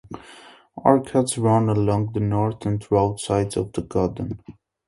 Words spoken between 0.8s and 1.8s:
Arcades run